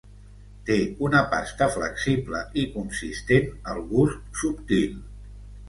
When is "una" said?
1.07-1.21